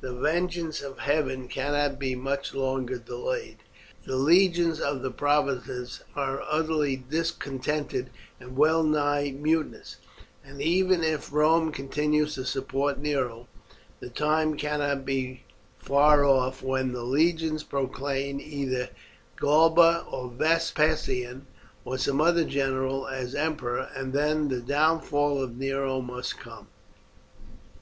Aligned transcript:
The 0.00 0.14
vengeance 0.14 0.80
of 0.80 1.00
heaven 1.00 1.48
cannot 1.48 1.98
be 1.98 2.14
much 2.14 2.54
longer 2.54 2.98
delayed. 2.98 3.56
The 4.04 4.14
legions 4.14 4.78
in 4.80 5.02
the 5.02 5.10
provinces 5.10 6.04
are 6.14 6.40
utterly 6.48 6.94
discontented 6.94 8.10
and 8.38 8.56
well 8.56 8.84
nigh 8.84 9.32
mutinous, 9.32 9.96
and 10.44 10.62
even 10.62 11.02
if 11.02 11.32
Rome 11.32 11.72
continues 11.72 12.36
to 12.36 12.44
support 12.44 13.00
Nero 13.00 13.48
the 13.98 14.08
time 14.08 14.56
cannot 14.56 15.04
be 15.04 15.42
far 15.78 16.24
off 16.24 16.62
when 16.62 16.92
the 16.92 17.02
legions 17.02 17.64
proclaim 17.64 18.38
either 18.40 18.88
Galba, 19.36 20.06
or 20.08 20.28
Vespasian, 20.30 21.48
or 21.84 21.98
some 21.98 22.20
other 22.20 22.44
general, 22.44 23.08
as 23.08 23.34
emperor, 23.34 23.88
and 23.96 24.12
then 24.12 24.46
the 24.46 24.60
downfall 24.60 25.42
of 25.42 25.56
Nero 25.56 26.00
must 26.00 26.38
come. 26.38 26.68